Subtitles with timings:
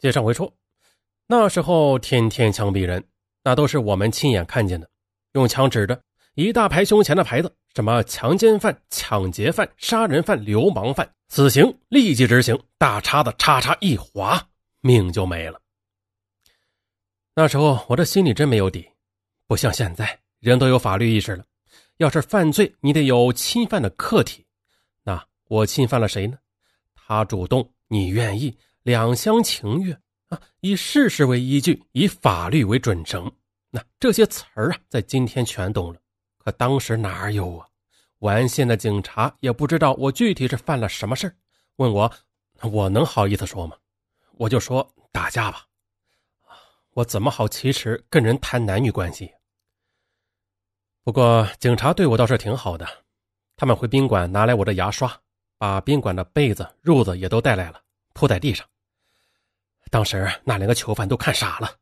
[0.00, 0.50] 接上回说，
[1.26, 3.06] 那时候天天枪毙人，
[3.44, 4.88] 那都是我们亲眼看见的，
[5.32, 6.00] 用枪指着
[6.36, 14.42] 一大排胸前的牌子，什么强奸犯、抢劫犯、杀人犯、流氓犯，死刑立即执行，大叉子叉叉一划，
[14.80, 15.60] 命就没了。
[17.34, 18.88] 那时候我这心里真没有底，
[19.46, 21.44] 不像现在，人都有法律意识了。
[21.98, 24.46] 要是犯罪，你得有侵犯的客体，
[25.02, 26.38] 那我侵犯了谁呢？
[26.94, 28.56] 他主动，你愿意。
[28.82, 33.30] 两厢情愿啊，以事实为依据，以法律为准绳。
[33.70, 36.00] 那这些词儿啊，在今天全懂了，
[36.38, 37.66] 可当时哪有啊？
[38.20, 41.34] 完县的警察也不知道我具体是犯了什么事
[41.76, 42.12] 问我，
[42.62, 43.76] 我能好意思说吗？
[44.32, 45.66] 我就说打架吧。
[46.94, 49.30] 我怎么好启齿跟人谈男女关系？
[51.02, 52.86] 不过警察对我倒是挺好的，
[53.56, 55.20] 他们回宾馆拿来我的牙刷，
[55.58, 57.80] 把宾馆的被子、褥子也都带来了。
[58.12, 58.66] 铺在地上。
[59.90, 61.78] 当时那两个囚犯都看傻了，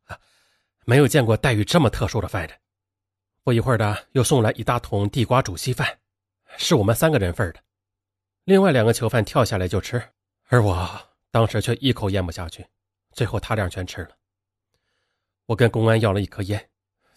[0.87, 2.59] 没有见过待遇这么特殊的犯人。
[3.45, 5.99] 不一会儿的，又送来一大桶地瓜煮稀饭，
[6.57, 7.63] 是我们三个人份的。
[8.45, 10.03] 另外两个囚犯跳下来就吃，
[10.49, 12.67] 而我当时却一口咽不下去，
[13.13, 14.17] 最后他俩全吃了。
[15.45, 16.71] 我跟公安要了一颗烟，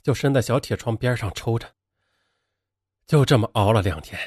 [0.04, 1.74] 就伸在小铁窗边上抽着。
[3.08, 4.20] 就这么熬了两天，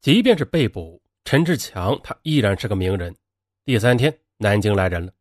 [0.00, 1.02] 即便是被捕。
[1.24, 3.16] 陈志强，他依然是个名人。
[3.66, 5.12] 第三天，南京来人了，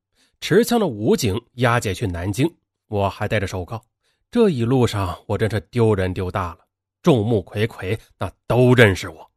[0.41, 2.53] 持枪的武警押解去南京，
[2.87, 3.81] 我还戴着手铐。
[4.29, 6.59] 这一路上，我真是丢人丢大了，
[7.01, 9.31] 众目睽睽，那都认识我。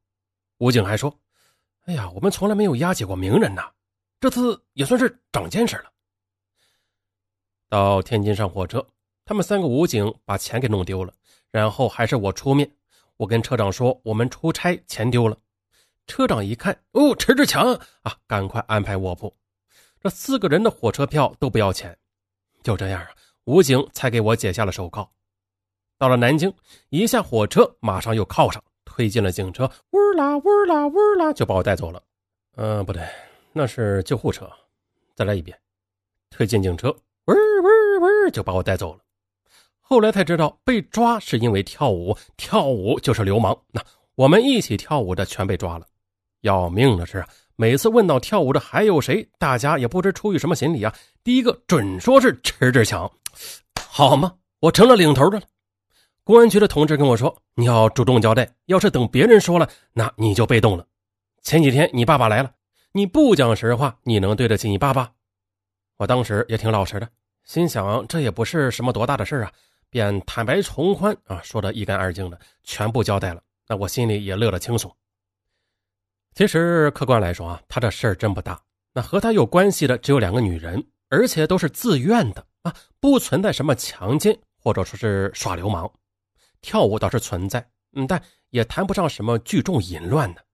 [0.58, 1.16] 武警还说
[1.86, 3.70] ：“哎呀，我们从来没有押解过名人呐，
[4.18, 5.92] 这次也算是长见识了。”
[7.70, 8.84] 到天津上火车，
[9.24, 11.14] 他们三个武警把钱给弄丢了，
[11.52, 12.68] 然后还是我出面。
[13.18, 15.38] 我跟车长说：“我们出差，钱丢了。”
[16.06, 19.34] 车长一看，哦，迟志强啊，赶快安排卧铺。
[20.00, 21.96] 这四个人的火车票都不要钱。
[22.62, 23.10] 就这样啊，
[23.44, 25.08] 武警才给我解下了手铐。
[25.98, 26.52] 到了南京，
[26.90, 32.02] 一下火车，马上又铐上，推进了警车，呜啦呜啦呜啦，就把我带走了。
[32.56, 33.02] 嗯，不对，
[33.52, 34.50] 那是救护车。
[35.14, 35.58] 再来一遍，
[36.30, 39.00] 推进警车，呜呜呜，就把我带走了。
[39.80, 43.56] 后来才知道，被抓是因为跳舞，跳舞就是流氓。
[43.72, 43.82] 那
[44.16, 45.86] 我们一起跳舞的全被抓了。
[46.46, 47.24] 要命的是，
[47.56, 53.10] 每次问到跳舞的还有谁，大家也不知出于什么心理啊，第一个准说是迟志强，
[53.88, 54.32] 好吗？
[54.60, 55.46] 我成了领头的了。
[56.22, 60.86] 公安局的同志跟我说：“你要主动交代，要是等别人说了，那你就被动了。”
[61.42, 62.50] 前几天你爸爸来了，
[62.92, 65.10] 你不讲实话，你能对得起你爸爸？
[65.98, 67.08] 我当时也挺老实的，
[67.44, 69.52] 心想这也不是什么多大的事啊，
[69.90, 73.42] 便坦白从宽啊，说的一干二净的，全部交代了。
[73.68, 74.94] 那我心里也乐得轻松。
[76.36, 78.60] 其实客观来说啊，他这事儿真不大。
[78.92, 85.90] 那和他有关系的只有两个女人，而且都是自愿的啊，不存在什么强奸或者说是耍流氓。
[86.60, 90.44] 跳舞倒是存在，嗯，但也谈不上什么聚众淫乱的。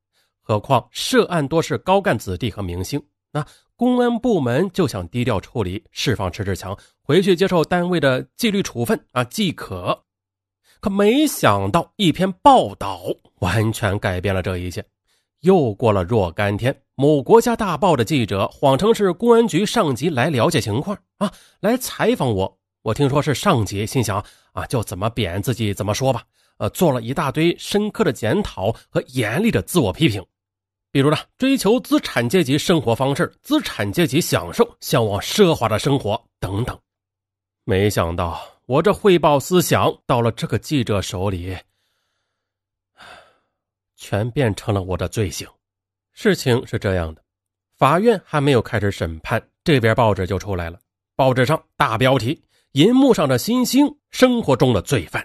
[0.40, 3.44] 何况涉案多是高干子弟和明星，那
[3.74, 10.04] 公安部门就想低调处理，释放迟志强回去接受单位的纪律处分啊即可。
[10.80, 13.02] 可没想到一篇报道
[13.40, 14.84] 完全改变了这一切。
[15.42, 22.58] 又过了若干天，某国家大报的记者谎称是公安局上级来了解情况啊，来采访我。
[22.82, 26.22] 我听说是上级，心想啊，就怎么贬自己怎么说吧。
[26.58, 30.24] 呃，做了一大堆深刻的检讨和严厉的自我批评，
[30.92, 36.78] 比如呢，追求资产阶级生活方式，资产阶级享受，向往奢华的生活等等。
[37.64, 41.56] 没想到我这汇报思想到了这个记者手里。
[44.02, 45.46] 全变成了我的罪行。
[46.12, 47.22] 事情是这样的，
[47.78, 50.80] 法院还没有开始审判，这边报纸就出来了。
[51.14, 52.42] 报纸上大标题
[52.72, 55.24] ：“银幕上的新星，生活中的罪犯。”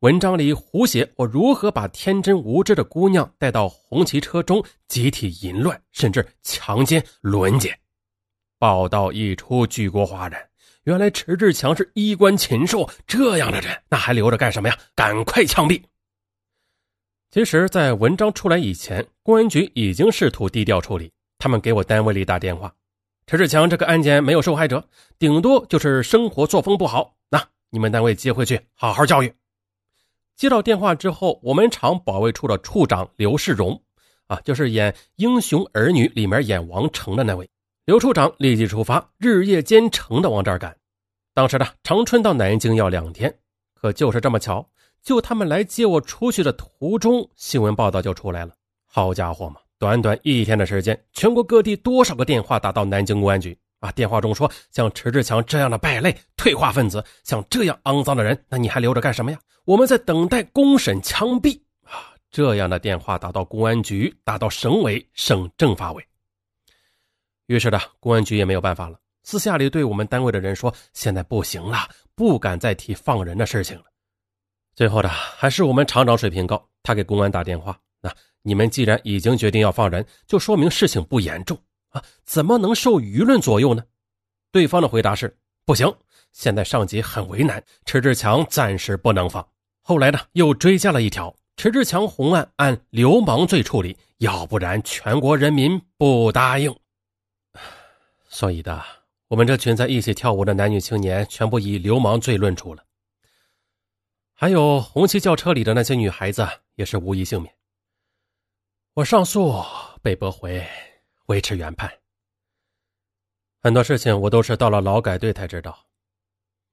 [0.00, 7.76] 文章里胡写我如何把天真无知的姑娘带到红旗车中集体淫乱，甚至强奸、轮奸。
[8.58, 10.38] 报道一出，举国哗然。
[10.84, 14.76] 原来迟志强是衣冠禽兽，这样的人那还留着干什么呀？
[14.94, 15.82] 赶快枪毙！
[17.32, 21.10] 其实，在文章出来以前，公安局已经试图低调处理。
[21.38, 22.70] 他们给我单位里打电话
[23.26, 24.86] ：“陈志强这个案件没有受害者，
[25.18, 27.14] 顶多就是生活作风不好。
[27.30, 29.32] 那你们单位接回去好好教育。”
[30.36, 33.82] 接到电话之后，我们厂保卫处的处长刘世荣，
[34.26, 37.48] 啊，就是演《英雄儿女》里面演王成的那位
[37.86, 40.76] 刘处长，立即出发，日夜兼程的往这儿赶。
[41.32, 43.34] 当时呢，长春到南京要两天，
[43.72, 44.68] 可就是这么巧。
[45.02, 48.54] 就他们来接我出去的途中，新闻报道就出来了。
[48.86, 53.90] 好家伙嘛，短短一天的时间，全国各地多少个电话打到南京公安局啊？
[53.92, 59.38] 电话中说，像迟志强这样的败类、退化分子，像这样肮脏的人，那你还留着干什么呀？
[59.64, 62.14] 我们在等待公审枪毙啊！
[62.30, 66.04] 这样的电话打到公安局，打到省委、省政法委。
[67.46, 73.84] 于是呢，公安局也没有办法了，私下里对我们单位的人说：“现在不行了，不敢再提放人的事情了。”
[74.74, 78.10] 最后的还是我们厂长水平高，他给公安打电话：“那
[78.42, 81.58] 你们既然已经决定要放人，就说明事情不严重
[81.90, 83.84] 啊，怎么能受舆论左右呢？”
[84.50, 85.36] 对方的回答是
[85.66, 85.94] ：“不行，
[86.32, 89.46] 现在上级很为难，迟志强暂时不能放。”
[89.82, 96.74] 后来呢，又追加了一条：“迟志强红案按流氓罪处理，要不然全国人民不答应。”
[98.28, 98.82] 所以的，
[99.28, 102.82] 我们这群在一起跳舞的男女青年全部以流氓罪论处了。
[104.34, 107.54] 还有红旗轿车里的那些女孩子也是无一幸免。
[108.94, 109.54] 我上诉
[110.02, 110.66] 被驳回，
[111.26, 111.90] 维持原判。
[113.60, 115.86] 很多事情我都是到了劳改队才知道。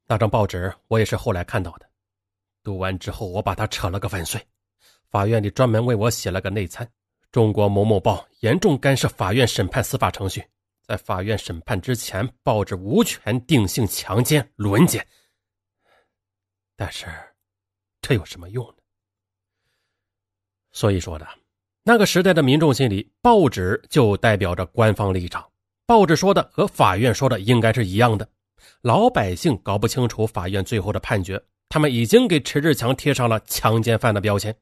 [0.07, 1.87] 那张报纸我也是后来看到的，
[2.63, 4.43] 读完之后我把它扯了个粉碎。
[5.09, 6.89] 法院里专门为我写了个内参：
[7.31, 10.43] 中国某某报严重干涉法院审判司法程序。
[10.81, 15.05] 在法院审判之前，报纸无权定性强奸、轮奸。
[16.75, 17.05] 但是，
[18.09, 18.73] 这有什么用呢？
[20.71, 21.27] 所以说的，
[21.83, 25.47] 那个时代的民众心里，报纸就代表着官方立场，
[25.85, 28.27] 报纸说的和法院说的应该是一样的。
[28.81, 31.39] 老百姓搞不清楚法院最后的判决，
[31.69, 34.57] 他们已经给迟志强贴上了强奸犯的标签。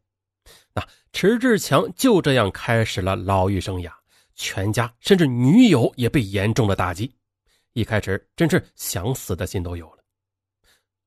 [0.73, 3.89] 那迟志强就这样开始了牢狱生涯。
[4.35, 7.09] 全家甚至女友也被严重的打击，
[7.71, 10.03] 一开始真是想死的心都有了。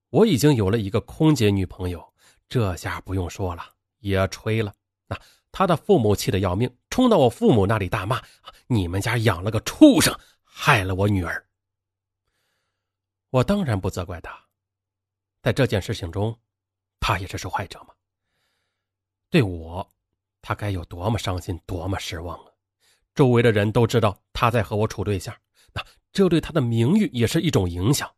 [0.08, 2.10] 我已经有了一个空姐女朋友，
[2.50, 3.64] 这下不用说了，
[4.00, 4.75] 也吹了。
[5.06, 5.19] 那
[5.52, 8.20] 他的父母气得要命，冲到我父母那里大骂
[8.67, 10.12] ：“你们家养了个畜生，
[10.43, 11.47] 害了我女儿。”
[13.31, 14.37] 我当然不责怪他，
[15.43, 16.37] 在这件事情中，
[16.99, 17.94] 他也是受害者嘛。
[19.31, 19.88] 对我，
[20.43, 22.52] 他该有多么伤心，多么失望啊！
[23.14, 25.32] 周围的人都知道他在和我处对象，
[25.73, 28.12] 那这对他的名誉也是一种影响。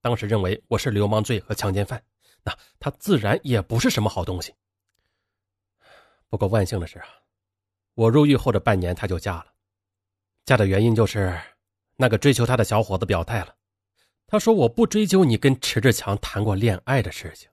[0.00, 2.02] 当时认为我是流氓罪和强奸犯，
[2.48, 4.54] 那他自然也不是什么好东西。
[6.30, 7.06] 不过万幸的是啊，
[7.94, 9.52] 我入狱后的半年他就嫁了，
[10.46, 11.38] 嫁的原因就是
[11.96, 13.54] 那个追求他的小伙子表态了，
[14.26, 17.50] 他说我不追究你跟迟志强谈过恋爱的事情。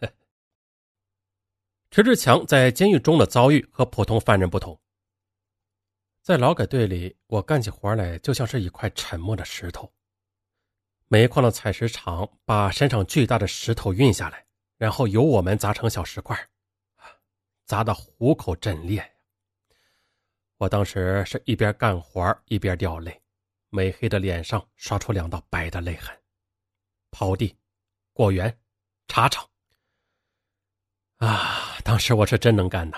[1.90, 4.80] 迟志强在监狱中的遭遇和普通犯人不同。
[6.22, 9.92] 在劳改队里，我干起活来就像是一块沉默的石头。
[11.12, 14.46] 煤矿的采石场把山上巨大的石头运下来，
[14.78, 16.34] 然后由我们砸成小石块，
[17.66, 19.06] 砸得虎口震裂。
[20.56, 23.20] 我当时是一边干活一边掉泪，
[23.68, 26.18] 美黑的脸上刷出两道白的泪痕。
[27.10, 27.54] 刨地、
[28.14, 28.58] 果园、
[29.06, 29.46] 茶厂，
[31.18, 32.96] 啊，当时我是真能干呐！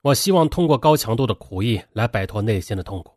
[0.00, 3.14] 我希望通过高强度的苦役来摆脱内心的痛苦。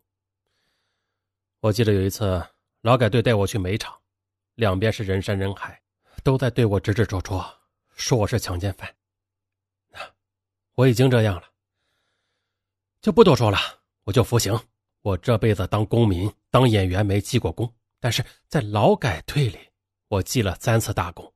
[1.60, 2.46] 我记得有一次，
[2.82, 3.98] 劳改队带我去煤场，
[4.58, 5.80] 两边是人山人海，
[6.24, 7.48] 都在对我指指戳戳，
[7.94, 8.92] 说我是强奸犯。
[10.74, 11.44] 我已经这样了，
[13.00, 13.58] 就不多说了，
[14.02, 14.58] 我就服刑。
[15.02, 19.56] 我这辈子当公民、当演员没记过功，但是在劳改队里，
[20.08, 21.32] 我记了三次大功。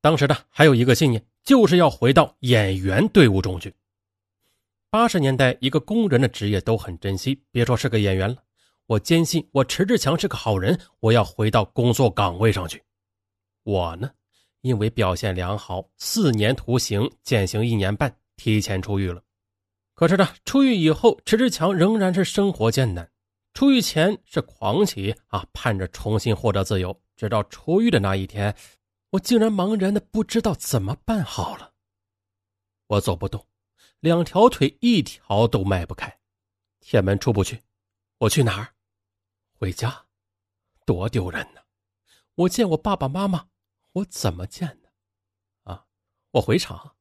[0.00, 3.74] 当时呢，还有一个信念，就是要回到演员队伍中去。
[4.88, 8.42] 八十年代，一个工人的职业都很珍惜，别说是个演员了。
[8.88, 12.82] 我坚信我迟志强是个好人，我要回到工作岗位上去。
[13.62, 14.10] 我呢，
[14.62, 19.22] 因为表现良好，四年徒刑减刑一年半，提前出狱了。
[19.92, 23.06] 可是呢，出狱以后，迟志强仍然是生活艰难。
[23.52, 26.98] 出狱前是狂喜啊，盼着重新获得自由。
[27.14, 28.56] 直到出狱的那一天，
[29.10, 31.74] 我竟然茫然的不知道怎么办好了。
[32.86, 33.46] 我走不动。
[34.00, 36.18] 两条腿一条都迈不开，
[36.80, 37.60] 铁门出不去，
[38.20, 38.72] 我去哪儿？
[39.58, 40.06] 回家，
[40.86, 41.60] 多丢人呢！
[42.36, 43.48] 我见我爸爸妈妈，
[43.90, 44.88] 我怎么见呢？
[45.64, 45.86] 啊，
[46.30, 46.94] 我回厂，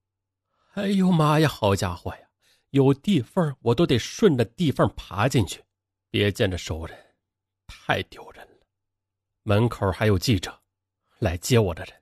[0.73, 2.29] 哎呦妈呀，好家伙呀，
[2.71, 5.63] 有地缝我都得顺着地缝爬进去，
[6.09, 7.15] 别见着熟人，
[7.67, 8.65] 太丢人了。
[9.43, 10.63] 门口还有记者，
[11.19, 12.01] 来接我的人，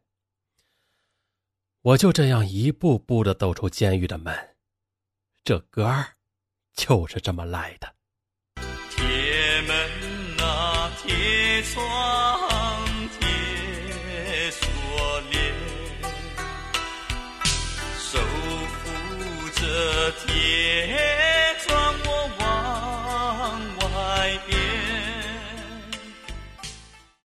[1.81, 4.55] 我就这样一步步的走出监狱的门。
[5.43, 6.15] 这歌儿
[6.73, 7.93] 就是这么来的。
[8.89, 10.04] 铁门
[11.65, 12.34] 错，